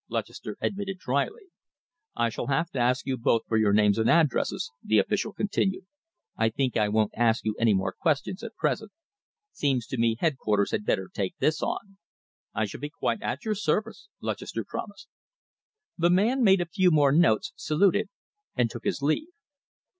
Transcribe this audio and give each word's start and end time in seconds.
Lutchester 0.09 0.57
admitted 0.61 0.97
drily. 0.97 1.43
"I 2.15 2.29
shall 2.29 2.47
have 2.47 2.71
to 2.71 2.79
ask 2.79 3.05
you 3.05 3.17
both 3.17 3.43
for 3.47 3.55
your 3.55 3.71
names 3.71 3.99
and 3.99 4.09
addresses," 4.09 4.71
the 4.83 4.97
official 4.97 5.31
continued. 5.31 5.85
"I 6.35 6.49
think 6.49 6.75
I 6.75 6.89
won't 6.89 7.13
ask 7.15 7.45
you 7.45 7.55
any 7.59 7.75
more 7.75 7.91
questions 7.93 8.41
at 8.43 8.55
present. 8.55 8.91
Seems 9.51 9.85
to 9.85 9.99
me 9.99 10.17
headquarters 10.19 10.71
had 10.71 10.87
better 10.87 11.07
take 11.07 11.37
this 11.37 11.61
on." 11.61 11.99
"I 12.51 12.65
shall 12.65 12.81
be 12.81 12.89
quite 12.89 13.21
at 13.21 13.45
your 13.45 13.53
service," 13.53 14.07
Lutchester 14.21 14.63
promised. 14.67 15.07
The 15.99 16.09
man 16.09 16.41
made 16.41 16.61
a 16.61 16.65
few 16.65 16.89
more 16.89 17.11
notes, 17.11 17.53
saluted, 17.55 18.09
and 18.55 18.71
took 18.71 18.85
his 18.85 19.03
leave. 19.03 19.27